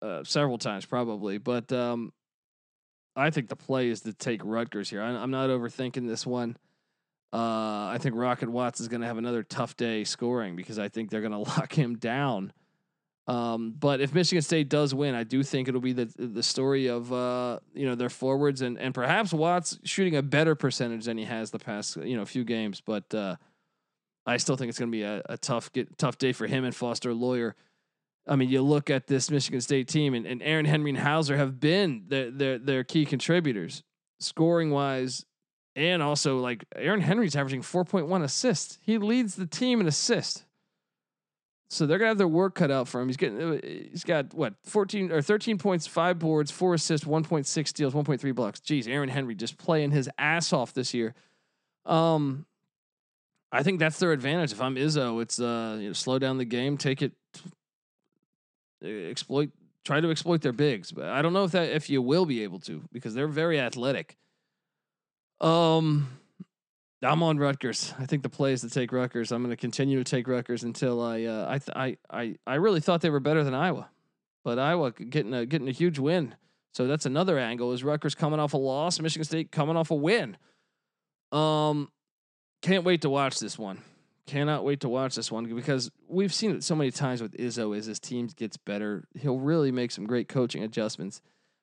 uh, 0.02 0.24
several 0.24 0.58
times 0.58 0.86
probably, 0.86 1.38
but 1.38 1.70
um, 1.72 2.12
I 3.14 3.30
think 3.30 3.48
the 3.48 3.56
play 3.56 3.90
is 3.90 4.00
to 4.02 4.12
take 4.12 4.40
Rutgers 4.42 4.88
here. 4.88 5.02
I, 5.02 5.22
am 5.22 5.30
not 5.30 5.50
overthinking 5.50 6.08
this 6.08 6.26
one. 6.26 6.56
Uh, 7.32 7.86
I 7.92 7.98
think 8.00 8.16
Rocket 8.16 8.48
Watts 8.48 8.80
is 8.80 8.88
going 8.88 9.02
to 9.02 9.06
have 9.06 9.18
another 9.18 9.42
tough 9.42 9.76
day 9.76 10.04
scoring 10.04 10.56
because 10.56 10.78
I 10.78 10.88
think 10.88 11.10
they're 11.10 11.20
going 11.20 11.32
to 11.32 11.38
lock 11.38 11.72
him 11.72 11.98
down. 11.98 12.52
Um, 13.30 13.76
but 13.78 14.00
if 14.00 14.12
Michigan 14.12 14.42
State 14.42 14.68
does 14.68 14.92
win, 14.92 15.14
I 15.14 15.22
do 15.22 15.44
think 15.44 15.68
it'll 15.68 15.80
be 15.80 15.92
the 15.92 16.12
the 16.18 16.42
story 16.42 16.88
of 16.88 17.12
uh, 17.12 17.60
you 17.72 17.86
know 17.86 17.94
their 17.94 18.08
forwards 18.08 18.60
and 18.60 18.76
and 18.76 18.92
perhaps 18.92 19.32
Watts 19.32 19.78
shooting 19.84 20.16
a 20.16 20.22
better 20.22 20.56
percentage 20.56 21.04
than 21.04 21.16
he 21.16 21.24
has 21.24 21.52
the 21.52 21.60
past 21.60 21.96
you 21.96 22.16
know 22.16 22.24
few 22.24 22.42
games. 22.42 22.80
But 22.80 23.14
uh, 23.14 23.36
I 24.26 24.38
still 24.38 24.56
think 24.56 24.68
it's 24.68 24.80
going 24.80 24.90
to 24.90 24.96
be 24.96 25.04
a, 25.04 25.22
a 25.26 25.36
tough 25.36 25.72
get, 25.72 25.96
tough 25.96 26.18
day 26.18 26.32
for 26.32 26.48
him 26.48 26.64
and 26.64 26.74
Foster 26.74 27.14
Loyer. 27.14 27.54
I 28.26 28.34
mean, 28.34 28.48
you 28.48 28.62
look 28.62 28.90
at 28.90 29.06
this 29.06 29.30
Michigan 29.30 29.60
State 29.60 29.86
team, 29.86 30.14
and, 30.14 30.26
and 30.26 30.42
Aaron 30.42 30.66
Henry 30.66 30.90
and 30.90 30.98
Hauser 30.98 31.36
have 31.36 31.60
been 31.60 32.06
their, 32.08 32.32
their 32.32 32.58
their 32.58 32.84
key 32.84 33.06
contributors, 33.06 33.84
scoring 34.18 34.72
wise, 34.72 35.24
and 35.76 36.02
also 36.02 36.38
like 36.38 36.64
Aaron 36.74 37.00
Henry's 37.00 37.36
averaging 37.36 37.62
four 37.62 37.84
point 37.84 38.08
one 38.08 38.22
assists. 38.22 38.80
He 38.82 38.98
leads 38.98 39.36
the 39.36 39.46
team 39.46 39.80
in 39.80 39.86
assists. 39.86 40.44
So 41.72 41.86
they're 41.86 41.98
gonna 41.98 42.08
have 42.08 42.18
their 42.18 42.26
work 42.26 42.56
cut 42.56 42.72
out 42.72 42.88
for 42.88 43.00
him. 43.00 43.06
He's 43.06 43.16
getting 43.16 43.40
uh, 43.40 43.60
he's 43.62 44.02
got 44.02 44.34
what 44.34 44.54
fourteen 44.64 45.12
or 45.12 45.22
thirteen 45.22 45.56
points, 45.56 45.86
five 45.86 46.18
boards, 46.18 46.50
four 46.50 46.74
assists, 46.74 47.06
one 47.06 47.22
point 47.22 47.46
six 47.46 47.70
steals, 47.70 47.94
one 47.94 48.04
point 48.04 48.20
three 48.20 48.32
blocks. 48.32 48.58
Jeez, 48.58 48.88
Aaron 48.88 49.08
Henry 49.08 49.36
just 49.36 49.56
playing 49.56 49.92
his 49.92 50.10
ass 50.18 50.52
off 50.52 50.74
this 50.74 50.92
year. 50.92 51.14
Um, 51.86 52.44
I 53.52 53.62
think 53.62 53.78
that's 53.78 54.00
their 54.00 54.10
advantage. 54.10 54.52
If 54.52 54.60
I'm 54.60 54.74
Izzo, 54.74 55.22
it's 55.22 55.40
uh 55.40 55.78
you 55.80 55.88
know, 55.88 55.92
slow 55.92 56.18
down 56.18 56.38
the 56.38 56.44
game, 56.44 56.76
take 56.76 57.02
it, 57.02 57.12
exploit, 58.84 59.50
try 59.84 60.00
to 60.00 60.10
exploit 60.10 60.42
their 60.42 60.52
bigs. 60.52 60.90
But 60.90 61.04
I 61.04 61.22
don't 61.22 61.32
know 61.32 61.44
if 61.44 61.52
that 61.52 61.70
if 61.70 61.88
you 61.88 62.02
will 62.02 62.26
be 62.26 62.42
able 62.42 62.58
to 62.60 62.82
because 62.92 63.14
they're 63.14 63.28
very 63.28 63.60
athletic. 63.60 64.16
Um, 65.40 66.19
I'm 67.02 67.22
on 67.22 67.38
Rutgers. 67.38 67.94
I 67.98 68.04
think 68.06 68.22
the 68.22 68.28
play 68.28 68.52
is 68.52 68.60
to 68.60 68.68
take 68.68 68.92
Rutgers. 68.92 69.32
I'm 69.32 69.42
going 69.42 69.50
to 69.50 69.56
continue 69.56 69.98
to 69.98 70.04
take 70.04 70.28
Rutgers 70.28 70.64
until 70.64 71.00
I 71.00 71.24
uh, 71.24 71.46
I, 71.48 71.58
th- 71.58 71.76
I 71.76 71.96
I 72.10 72.36
I 72.46 72.54
really 72.56 72.80
thought 72.80 73.00
they 73.00 73.10
were 73.10 73.20
better 73.20 73.42
than 73.42 73.54
Iowa, 73.54 73.88
but 74.44 74.58
Iowa 74.58 74.92
getting 74.92 75.32
a 75.32 75.46
getting 75.46 75.68
a 75.68 75.72
huge 75.72 75.98
win. 75.98 76.34
So 76.72 76.86
that's 76.86 77.06
another 77.06 77.38
angle. 77.38 77.72
Is 77.72 77.82
Rutgers 77.82 78.14
coming 78.14 78.38
off 78.38 78.54
a 78.54 78.58
loss? 78.58 79.00
Michigan 79.00 79.24
State 79.24 79.50
coming 79.50 79.76
off 79.76 79.90
a 79.90 79.94
win. 79.94 80.36
Um, 81.32 81.88
can't 82.62 82.84
wait 82.84 83.02
to 83.02 83.10
watch 83.10 83.38
this 83.38 83.58
one. 83.58 83.80
Cannot 84.26 84.64
wait 84.64 84.80
to 84.80 84.88
watch 84.88 85.16
this 85.16 85.32
one 85.32 85.52
because 85.52 85.90
we've 86.08 86.32
seen 86.32 86.52
it 86.52 86.62
so 86.62 86.76
many 86.76 86.90
times 86.90 87.20
with 87.22 87.32
Izzo. 87.32 87.76
As 87.76 87.86
his 87.86 87.98
team 87.98 88.28
gets 88.36 88.56
better, 88.56 89.08
he'll 89.18 89.40
really 89.40 89.72
make 89.72 89.90
some 89.90 90.06
great 90.06 90.28
coaching 90.28 90.62
adjustments 90.62 91.20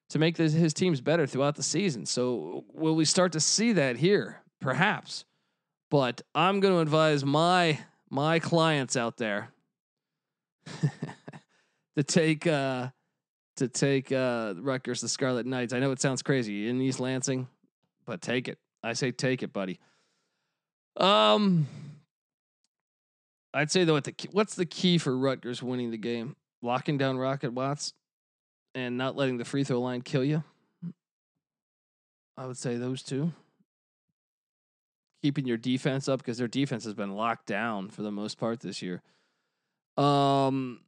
to 0.09 0.19
make 0.19 0.35
this, 0.35 0.53
his 0.53 0.73
teams 0.73 0.99
better 0.99 1.25
throughout 1.25 1.55
the 1.55 1.63
season. 1.63 2.05
So 2.05 2.65
will 2.73 2.95
we 2.95 3.05
start 3.05 3.31
to 3.33 3.39
see 3.39 3.73
that 3.73 3.97
here? 3.97 4.41
Perhaps, 4.59 5.23
but 5.89 6.21
I'm 6.35 6.59
going 6.59 6.73
to 6.73 6.79
advise 6.79 7.23
my 7.23 7.79
my 8.09 8.39
clients 8.39 8.95
out 8.95 9.17
there 9.17 9.49
to 11.95 12.03
take 12.03 12.47
uh, 12.47 12.89
to 13.57 13.67
take 13.67 14.11
uh, 14.11 14.53
Rutgers 14.57 15.01
the 15.01 15.09
Scarlet 15.09 15.45
Knights. 15.45 15.73
I 15.73 15.79
know 15.79 15.91
it 15.91 16.01
sounds 16.01 16.21
crazy 16.21 16.69
in 16.69 16.81
East 16.81 16.99
Lansing, 16.99 17.47
but 18.05 18.21
take 18.21 18.47
it. 18.47 18.57
I 18.83 18.93
say 18.93 19.11
take 19.11 19.43
it, 19.43 19.53
buddy. 19.53 19.79
Um, 20.95 21.67
I'd 23.53 23.71
say 23.71 23.83
though, 23.83 23.93
what 23.93 24.03
the 24.03 24.15
what's 24.31 24.55
the 24.55 24.65
key 24.65 24.97
for 24.97 25.17
Rutgers 25.17 25.61
winning 25.61 25.91
the 25.91 25.97
game? 25.97 26.35
Locking 26.61 26.97
down 26.97 27.17
Rocket 27.17 27.53
Watts 27.53 27.93
and 28.73 28.97
not 28.97 29.15
letting 29.15 29.37
the 29.37 29.45
free 29.45 29.63
throw 29.63 29.79
line 29.79 30.01
kill 30.01 30.23
you. 30.23 30.43
I 32.35 32.45
would 32.45 32.57
say 32.57 32.77
those 32.77 33.01
two 33.01 33.31
keeping 35.21 35.45
your 35.45 35.57
defense 35.57 36.07
up 36.07 36.19
because 36.19 36.37
their 36.37 36.47
defense 36.47 36.83
has 36.85 36.93
been 36.93 37.15
locked 37.15 37.47
down 37.47 37.89
for 37.89 38.01
the 38.01 38.11
most 38.11 38.37
part 38.37 38.59
this 38.59 38.81
year. 38.81 39.01
Um, 39.97 40.81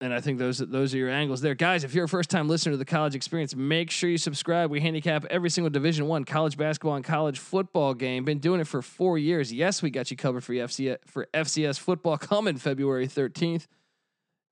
and 0.00 0.14
I 0.14 0.20
think 0.20 0.38
those 0.38 0.58
those 0.58 0.94
are 0.94 0.98
your 0.98 1.10
angles 1.10 1.42
there, 1.42 1.54
guys. 1.54 1.84
If 1.84 1.94
you're 1.94 2.06
a 2.06 2.08
first 2.08 2.30
time 2.30 2.48
listener 2.48 2.72
to 2.72 2.78
the 2.78 2.86
college 2.86 3.14
experience, 3.14 3.54
make 3.54 3.90
sure 3.90 4.08
you 4.08 4.16
subscribe. 4.16 4.70
We 4.70 4.80
handicap 4.80 5.26
every 5.26 5.50
single 5.50 5.68
Division 5.68 6.06
One 6.06 6.24
college 6.24 6.56
basketball 6.56 6.94
and 6.94 7.04
college 7.04 7.38
football 7.38 7.92
game. 7.92 8.24
Been 8.24 8.38
doing 8.38 8.60
it 8.60 8.66
for 8.66 8.80
four 8.80 9.18
years. 9.18 9.52
Yes, 9.52 9.82
we 9.82 9.90
got 9.90 10.10
you 10.10 10.16
covered 10.16 10.42
for 10.42 10.54
FCS 10.54 10.98
for 11.06 11.26
FCS 11.34 11.78
football 11.78 12.16
coming 12.18 12.56
February 12.56 13.08
13th, 13.08 13.66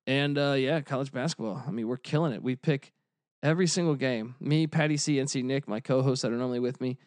and 0.06 0.36
uh, 0.36 0.52
yeah, 0.52 0.82
college 0.82 1.12
basketball. 1.12 1.62
I 1.66 1.70
mean, 1.70 1.88
we're 1.88 1.96
killing 1.96 2.32
it. 2.32 2.42
We 2.42 2.54
pick 2.54 2.92
every 3.42 3.68
single 3.68 3.94
game. 3.94 4.34
Me, 4.40 4.66
Patty 4.66 4.98
C, 4.98 5.16
NC 5.16 5.44
Nick, 5.44 5.66
my 5.66 5.80
co-hosts 5.80 6.22
that 6.22 6.32
are 6.32 6.36
normally 6.36 6.60
with 6.60 6.80
me. 6.80 6.98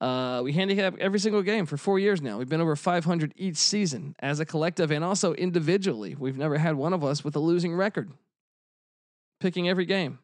Uh, 0.00 0.40
we 0.44 0.52
handicap 0.52 0.96
every 0.98 1.18
single 1.18 1.42
game 1.42 1.66
for 1.66 1.76
four 1.76 1.98
years 1.98 2.22
now. 2.22 2.38
We've 2.38 2.48
been 2.48 2.60
over 2.60 2.76
500 2.76 3.32
each 3.36 3.56
season 3.56 4.14
as 4.20 4.38
a 4.38 4.44
collective 4.44 4.92
and 4.92 5.04
also 5.04 5.34
individually. 5.34 6.14
We've 6.14 6.36
never 6.36 6.58
had 6.58 6.76
one 6.76 6.92
of 6.92 7.02
us 7.02 7.24
with 7.24 7.34
a 7.34 7.40
losing 7.40 7.74
record, 7.74 8.12
picking 9.40 9.68
every 9.68 9.86
game. 9.86 10.20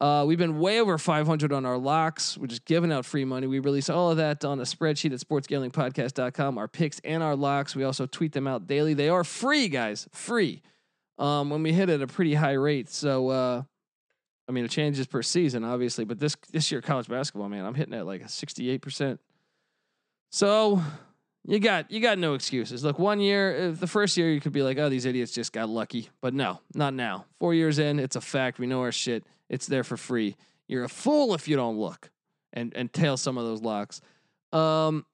Uh, 0.00 0.24
we've 0.26 0.38
been 0.38 0.58
way 0.58 0.80
over 0.80 0.98
500 0.98 1.52
on 1.52 1.64
our 1.64 1.78
locks. 1.78 2.36
We're 2.36 2.48
just 2.48 2.64
giving 2.64 2.92
out 2.92 3.04
free 3.04 3.24
money. 3.24 3.46
We 3.46 3.58
release 3.58 3.88
all 3.88 4.10
of 4.10 4.18
that 4.18 4.44
on 4.44 4.60
a 4.60 4.64
spreadsheet 4.64 5.12
at 5.12 5.20
sportsgamblingpodcast.com. 5.20 6.58
Our 6.58 6.68
picks 6.68 7.00
and 7.04 7.22
our 7.22 7.36
locks. 7.36 7.74
We 7.74 7.84
also 7.84 8.06
tweet 8.06 8.32
them 8.32 8.46
out 8.46 8.66
daily. 8.66 8.94
They 8.94 9.08
are 9.08 9.24
free, 9.24 9.68
guys, 9.68 10.08
free. 10.12 10.62
Um, 11.16 11.48
when 11.48 11.62
we 11.62 11.72
hit 11.72 11.90
at 11.90 12.02
a 12.02 12.08
pretty 12.08 12.34
high 12.34 12.52
rate. 12.52 12.88
So, 12.88 13.28
uh, 13.28 13.62
I 14.48 14.52
mean, 14.52 14.64
it 14.64 14.70
changes 14.70 15.06
per 15.06 15.22
season, 15.22 15.64
obviously, 15.64 16.04
but 16.04 16.18
this 16.18 16.36
this 16.52 16.70
year 16.70 16.80
college 16.80 17.08
basketball, 17.08 17.48
man, 17.48 17.64
I'm 17.64 17.74
hitting 17.74 17.94
at 17.94 18.06
like 18.06 18.22
a 18.22 18.28
68 18.28 18.82
percent. 18.82 19.20
So 20.30 20.82
you 21.46 21.60
got 21.60 21.90
you 21.90 22.00
got 22.00 22.18
no 22.18 22.34
excuses. 22.34 22.84
Look, 22.84 22.98
one 22.98 23.20
year, 23.20 23.72
the 23.72 23.86
first 23.86 24.16
year, 24.16 24.30
you 24.30 24.40
could 24.40 24.52
be 24.52 24.62
like, 24.62 24.78
oh, 24.78 24.88
these 24.88 25.06
idiots 25.06 25.32
just 25.32 25.52
got 25.52 25.68
lucky, 25.68 26.08
but 26.20 26.34
no, 26.34 26.60
not 26.74 26.94
now. 26.94 27.26
Four 27.38 27.54
years 27.54 27.78
in, 27.78 27.98
it's 27.98 28.16
a 28.16 28.20
fact. 28.20 28.58
We 28.58 28.66
know 28.66 28.80
our 28.80 28.92
shit. 28.92 29.24
It's 29.48 29.66
there 29.66 29.84
for 29.84 29.96
free. 29.96 30.36
You're 30.68 30.84
a 30.84 30.88
fool 30.88 31.34
if 31.34 31.48
you 31.48 31.56
don't 31.56 31.78
look 31.78 32.10
and 32.52 32.72
and 32.74 32.92
tail 32.92 33.16
some 33.16 33.38
of 33.38 33.44
those 33.44 33.62
locks. 33.62 34.00
Um, 34.52 35.04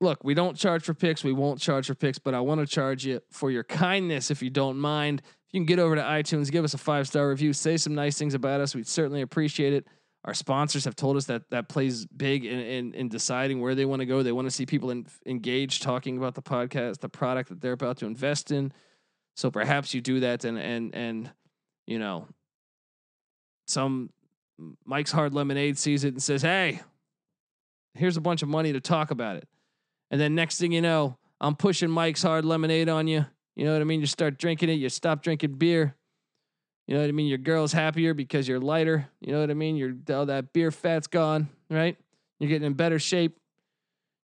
look, 0.00 0.24
we 0.24 0.34
don't 0.34 0.56
charge 0.56 0.82
for 0.82 0.94
picks. 0.94 1.24
We 1.24 1.32
won't 1.32 1.60
charge 1.60 1.86
for 1.86 1.94
picks, 1.94 2.18
but 2.18 2.34
I 2.34 2.40
want 2.40 2.60
to 2.60 2.66
charge 2.66 3.04
you 3.04 3.20
for 3.30 3.50
your 3.50 3.64
kindness 3.64 4.30
if 4.30 4.42
you 4.42 4.50
don't 4.50 4.78
mind 4.78 5.22
you 5.52 5.60
can 5.60 5.66
get 5.66 5.78
over 5.78 5.94
to 5.94 6.02
iTunes, 6.02 6.50
give 6.50 6.64
us 6.64 6.74
a 6.74 6.78
five 6.78 7.06
star 7.06 7.28
review, 7.28 7.52
say 7.52 7.76
some 7.76 7.94
nice 7.94 8.18
things 8.18 8.34
about 8.34 8.60
us. 8.60 8.74
We'd 8.74 8.88
certainly 8.88 9.20
appreciate 9.20 9.74
it. 9.74 9.86
Our 10.24 10.34
sponsors 10.34 10.84
have 10.84 10.96
told 10.96 11.16
us 11.16 11.26
that 11.26 11.50
that 11.50 11.68
plays 11.68 12.06
big 12.06 12.44
in, 12.44 12.58
in, 12.58 12.94
in 12.94 13.08
deciding 13.08 13.60
where 13.60 13.74
they 13.74 13.84
want 13.84 14.00
to 14.00 14.06
go. 14.06 14.22
They 14.22 14.32
want 14.32 14.46
to 14.46 14.50
see 14.50 14.66
people 14.66 14.90
in, 14.90 15.06
engaged 15.26 15.82
talking 15.82 16.16
about 16.16 16.34
the 16.34 16.42
podcast, 16.42 17.00
the 17.00 17.08
product 17.08 17.50
that 17.50 17.60
they're 17.60 17.72
about 17.72 17.98
to 17.98 18.06
invest 18.06 18.50
in. 18.50 18.72
So 19.34 19.50
perhaps 19.50 19.94
you 19.94 20.00
do 20.00 20.20
that 20.20 20.44
and 20.44 20.58
and 20.58 20.94
and 20.94 21.30
you 21.86 21.98
know 21.98 22.28
some 23.66 24.10
Mike's 24.84 25.12
Hard 25.12 25.34
Lemonade 25.34 25.76
sees 25.76 26.04
it 26.04 26.14
and 26.14 26.22
says, 26.22 26.42
"Hey, 26.42 26.80
here's 27.94 28.16
a 28.16 28.20
bunch 28.20 28.42
of 28.42 28.48
money 28.48 28.72
to 28.72 28.80
talk 28.80 29.10
about 29.10 29.36
it." 29.36 29.48
And 30.10 30.20
then 30.20 30.34
next 30.34 30.58
thing 30.58 30.72
you 30.72 30.82
know, 30.82 31.18
I'm 31.40 31.56
pushing 31.56 31.90
Mike's 31.90 32.22
Hard 32.22 32.44
Lemonade 32.44 32.88
on 32.88 33.08
you 33.08 33.26
you 33.56 33.64
know 33.64 33.72
what 33.72 33.80
I 33.80 33.84
mean? 33.84 34.00
You 34.00 34.06
start 34.06 34.38
drinking 34.38 34.70
it, 34.70 34.74
you 34.74 34.88
stop 34.88 35.22
drinking 35.22 35.54
beer. 35.54 35.94
You 36.86 36.94
know 36.94 37.00
what 37.00 37.08
I 37.08 37.12
mean? 37.12 37.26
Your 37.26 37.38
girl's 37.38 37.72
happier 37.72 38.12
because 38.12 38.48
you're 38.48 38.58
lighter. 38.58 39.08
You 39.20 39.32
know 39.32 39.40
what 39.40 39.50
I 39.50 39.54
mean? 39.54 39.76
You're 39.76 39.94
all 40.14 40.26
that 40.26 40.52
beer 40.52 40.70
fat's 40.70 41.06
gone, 41.06 41.48
right? 41.70 41.96
You're 42.38 42.48
getting 42.48 42.66
in 42.66 42.74
better 42.74 42.98
shape. 42.98 43.38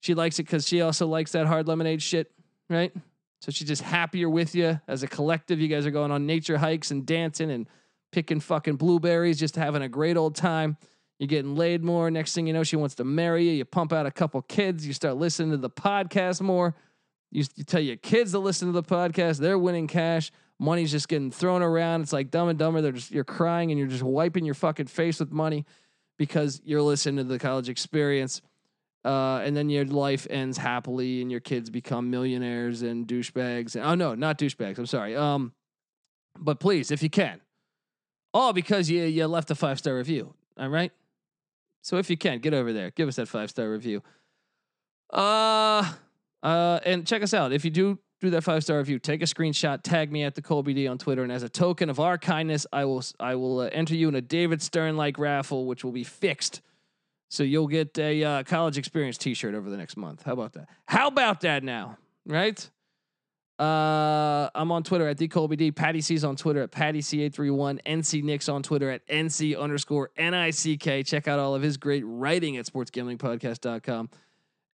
She 0.00 0.14
likes 0.14 0.38
it 0.38 0.44
because 0.44 0.66
she 0.66 0.80
also 0.80 1.06
likes 1.06 1.32
that 1.32 1.46
hard 1.46 1.68
lemonade 1.68 2.02
shit, 2.02 2.30
right? 2.68 2.92
So 3.40 3.52
she's 3.52 3.68
just 3.68 3.82
happier 3.82 4.28
with 4.28 4.54
you 4.54 4.80
as 4.88 5.02
a 5.02 5.06
collective. 5.06 5.60
You 5.60 5.68
guys 5.68 5.86
are 5.86 5.92
going 5.92 6.10
on 6.10 6.26
nature 6.26 6.58
hikes 6.58 6.90
and 6.90 7.06
dancing 7.06 7.50
and 7.50 7.68
picking 8.10 8.40
fucking 8.40 8.76
blueberries, 8.76 9.38
just 9.38 9.54
having 9.54 9.82
a 9.82 9.88
great 9.88 10.16
old 10.16 10.34
time. 10.34 10.76
You're 11.18 11.28
getting 11.28 11.56
laid 11.56 11.82
more. 11.84 12.10
Next 12.10 12.34
thing 12.34 12.46
you 12.46 12.52
know, 12.52 12.62
she 12.62 12.76
wants 12.76 12.96
to 12.96 13.04
marry 13.04 13.44
you. 13.48 13.52
You 13.52 13.64
pump 13.64 13.92
out 13.92 14.06
a 14.06 14.10
couple 14.10 14.40
kids. 14.42 14.86
You 14.86 14.92
start 14.92 15.16
listening 15.16 15.50
to 15.50 15.56
the 15.56 15.70
podcast 15.70 16.40
more. 16.40 16.74
You, 17.30 17.44
you 17.56 17.64
tell 17.64 17.80
your 17.80 17.96
kids 17.96 18.32
to 18.32 18.38
listen 18.38 18.68
to 18.68 18.72
the 18.72 18.82
podcast. 18.82 19.38
They're 19.38 19.58
winning 19.58 19.86
cash. 19.86 20.30
Money's 20.58 20.90
just 20.90 21.08
getting 21.08 21.30
thrown 21.30 21.62
around. 21.62 22.02
It's 22.02 22.12
like 22.12 22.30
Dumb 22.30 22.48
and 22.48 22.58
Dumber. 22.58 22.80
They're 22.80 22.92
just 22.92 23.10
you're 23.10 23.24
crying 23.24 23.70
and 23.70 23.78
you're 23.78 23.88
just 23.88 24.02
wiping 24.02 24.44
your 24.44 24.54
fucking 24.54 24.86
face 24.86 25.20
with 25.20 25.30
money 25.30 25.64
because 26.16 26.60
you're 26.64 26.82
listening 26.82 27.16
to 27.16 27.24
the 27.24 27.38
college 27.38 27.68
experience. 27.68 28.42
Uh, 29.04 29.38
and 29.38 29.56
then 29.56 29.70
your 29.70 29.84
life 29.84 30.26
ends 30.28 30.58
happily, 30.58 31.22
and 31.22 31.30
your 31.30 31.40
kids 31.40 31.70
become 31.70 32.10
millionaires 32.10 32.82
and 32.82 33.06
douchebags. 33.06 33.76
And, 33.76 33.84
oh 33.84 33.94
no, 33.94 34.14
not 34.16 34.38
douchebags. 34.38 34.78
I'm 34.78 34.86
sorry. 34.86 35.14
Um, 35.14 35.52
but 36.36 36.58
please, 36.58 36.90
if 36.90 37.02
you 37.02 37.08
can, 37.08 37.40
all 38.34 38.52
because 38.52 38.90
you 38.90 39.04
you 39.04 39.26
left 39.26 39.50
a 39.50 39.54
five 39.54 39.78
star 39.78 39.96
review. 39.96 40.34
All 40.58 40.68
right. 40.68 40.92
So 41.82 41.96
if 41.96 42.10
you 42.10 42.16
can, 42.16 42.40
get 42.40 42.52
over 42.52 42.72
there, 42.72 42.90
give 42.90 43.08
us 43.08 43.16
that 43.16 43.28
five 43.28 43.50
star 43.50 43.70
review. 43.70 44.02
Uh 45.10 45.92
uh, 46.42 46.80
and 46.84 47.06
check 47.06 47.22
us 47.22 47.34
out. 47.34 47.52
If 47.52 47.64
you 47.64 47.70
do 47.70 47.98
do 48.20 48.30
that 48.30 48.42
five 48.42 48.62
star 48.64 48.78
review, 48.78 48.98
take 48.98 49.22
a 49.22 49.26
screenshot, 49.26 49.82
tag 49.82 50.10
me 50.10 50.24
at 50.24 50.34
the 50.34 50.42
Colby 50.42 50.74
D 50.74 50.88
on 50.88 50.98
Twitter, 50.98 51.22
and 51.22 51.32
as 51.32 51.42
a 51.42 51.48
token 51.48 51.90
of 51.90 52.00
our 52.00 52.18
kindness, 52.18 52.66
I 52.72 52.84
will 52.84 53.02
I 53.20 53.34
will 53.34 53.60
uh, 53.60 53.70
enter 53.72 53.94
you 53.94 54.08
in 54.08 54.14
a 54.14 54.20
David 54.20 54.62
Stern 54.62 54.96
like 54.96 55.18
raffle, 55.18 55.66
which 55.66 55.84
will 55.84 55.92
be 55.92 56.04
fixed. 56.04 56.60
So 57.30 57.42
you'll 57.42 57.68
get 57.68 57.98
a 57.98 58.24
uh, 58.24 58.42
college 58.44 58.78
experience 58.78 59.18
T-shirt 59.18 59.54
over 59.54 59.68
the 59.68 59.76
next 59.76 59.98
month. 59.98 60.22
How 60.22 60.32
about 60.32 60.54
that? 60.54 60.66
How 60.86 61.08
about 61.08 61.42
that 61.42 61.62
now? 61.62 61.98
Right? 62.24 62.68
Uh, 63.58 64.48
I'm 64.54 64.70
on 64.70 64.84
Twitter 64.84 65.08
at 65.08 65.18
the 65.18 65.26
Colby 65.26 65.56
D. 65.56 65.72
Patty 65.72 66.00
C's 66.00 66.24
on 66.24 66.36
Twitter 66.36 66.62
at 66.62 66.70
Patty 66.70 67.00
C831. 67.00 67.80
NC 67.84 68.22
Nick's 68.22 68.48
on 68.48 68.62
Twitter 68.62 68.88
at 68.88 69.06
NC 69.08 69.58
underscore 69.58 70.10
N-I-C-K. 70.16 71.02
Check 71.02 71.26
out 71.26 71.40
all 71.40 71.54
of 71.56 71.62
his 71.62 71.76
great 71.76 72.04
writing 72.06 72.56
at 72.56 72.66
sportsgamblingpodcast.com. 72.66 74.10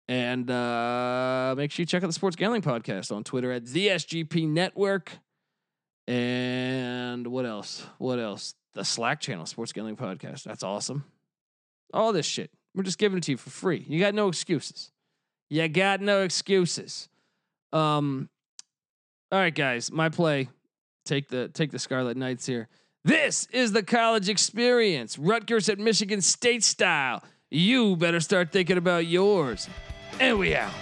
And 0.06 0.50
uh, 0.50 1.54
make 1.56 1.70
sure 1.70 1.82
you 1.82 1.86
check 1.86 2.02
out 2.02 2.08
the 2.08 2.12
Sports 2.12 2.36
Gambling 2.36 2.62
Podcast 2.62 3.14
on 3.14 3.24
Twitter 3.24 3.50
at 3.50 3.66
the 3.66 3.88
SGP 3.88 4.48
Network. 4.48 5.12
And 6.06 7.26
what 7.26 7.46
else? 7.46 7.86
What 7.98 8.18
else? 8.18 8.54
The 8.74 8.84
Slack 8.84 9.20
channel, 9.20 9.46
Sports 9.46 9.72
Gambling 9.72 9.96
Podcast. 9.96 10.42
That's 10.42 10.62
awesome. 10.62 11.04
All 11.94 12.12
this 12.12 12.26
shit. 12.26 12.50
We're 12.74 12.82
just 12.82 12.98
giving 12.98 13.18
it 13.18 13.24
to 13.24 13.32
you 13.32 13.36
for 13.38 13.50
free. 13.50 13.84
You 13.88 14.00
got 14.00 14.14
no 14.14 14.28
excuses. 14.28 14.90
You 15.48 15.66
got 15.68 16.00
no 16.00 16.22
excuses. 16.22 17.08
Um, 17.72 18.28
all 19.30 19.38
right, 19.38 19.54
guys, 19.54 19.90
my 19.90 20.08
play. 20.08 20.48
Take 21.04 21.28
the 21.28 21.48
take 21.48 21.70
the 21.70 21.78
Scarlet 21.78 22.16
Knights 22.16 22.46
here. 22.46 22.68
This 23.04 23.46
is 23.52 23.72
the 23.72 23.82
college 23.82 24.28
experience. 24.28 25.18
Rutgers 25.18 25.68
at 25.68 25.78
Michigan 25.78 26.20
State 26.22 26.64
style. 26.64 27.22
You 27.50 27.96
better 27.96 28.20
start 28.20 28.50
thinking 28.52 28.78
about 28.78 29.06
yours. 29.06 29.68
And 30.20 30.38
we 30.38 30.54
out. 30.54 30.72